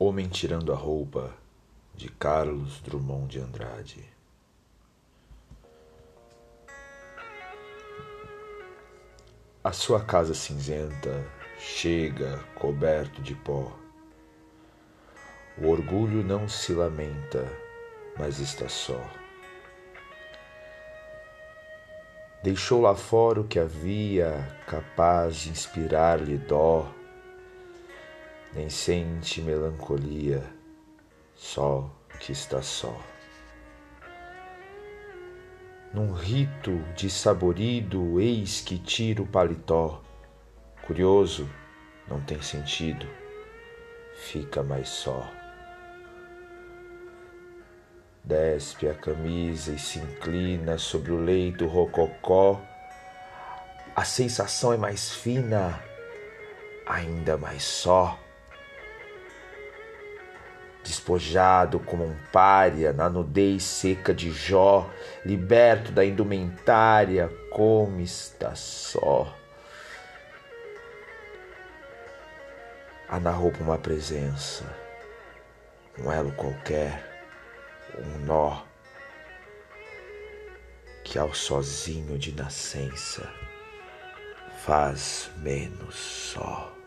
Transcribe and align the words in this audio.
Homem 0.00 0.28
tirando 0.28 0.72
a 0.72 0.76
roupa 0.76 1.34
de 1.92 2.08
Carlos 2.08 2.80
Drummond 2.82 3.26
de 3.26 3.40
Andrade. 3.40 4.04
A 9.64 9.72
sua 9.72 10.00
casa 10.00 10.34
cinzenta 10.34 11.26
chega 11.58 12.38
coberto 12.54 13.20
de 13.20 13.34
pó. 13.34 13.76
O 15.60 15.66
orgulho 15.66 16.22
não 16.22 16.48
se 16.48 16.72
lamenta, 16.72 17.44
mas 18.16 18.38
está 18.38 18.68
só. 18.68 19.04
Deixou 22.40 22.82
lá 22.82 22.94
fora 22.94 23.40
o 23.40 23.48
que 23.48 23.58
havia 23.58 24.46
capaz 24.64 25.38
de 25.38 25.50
inspirar-lhe 25.50 26.38
dó 26.38 26.88
nem 28.54 28.70
sente 28.70 29.42
melancolia, 29.42 30.42
só 31.34 31.90
que 32.18 32.32
está 32.32 32.62
só. 32.62 32.98
Num 35.92 36.12
rito 36.12 36.78
de 36.94 37.08
saborido, 37.08 38.20
eis 38.20 38.60
que 38.60 38.78
tira 38.78 39.22
o 39.22 39.26
paletó. 39.26 40.02
Curioso, 40.86 41.48
não 42.06 42.20
tem 42.20 42.40
sentido, 42.40 43.06
fica 44.16 44.62
mais 44.62 44.88
só. 44.88 45.30
Despe 48.24 48.88
a 48.88 48.94
camisa 48.94 49.72
e 49.72 49.78
se 49.78 49.98
inclina 49.98 50.76
sobre 50.76 51.12
o 51.12 51.18
leito 51.18 51.66
rococó. 51.66 52.60
A 53.96 54.04
sensação 54.04 54.72
é 54.72 54.76
mais 54.76 55.12
fina, 55.12 55.82
ainda 56.86 57.36
mais 57.38 57.62
só 57.62 58.18
despojado 60.88 61.78
como 61.78 62.02
um 62.02 62.16
pária 62.32 62.94
na 62.94 63.10
nudez 63.10 63.62
seca 63.62 64.14
de 64.14 64.30
Jó, 64.30 64.88
liberto 65.22 65.92
da 65.92 66.02
indumentária, 66.02 67.30
como 67.50 68.00
está 68.00 68.54
só. 68.54 69.36
Há 73.06 73.20
na 73.20 73.30
roupa 73.30 73.62
uma 73.62 73.76
presença, 73.76 74.64
um 75.98 76.10
elo 76.10 76.32
qualquer, 76.32 77.04
um 77.98 78.24
nó, 78.24 78.62
que 81.04 81.18
ao 81.18 81.34
sozinho 81.34 82.18
de 82.18 82.34
nascença 82.34 83.30
faz 84.64 85.30
menos 85.36 85.94
só. 85.94 86.77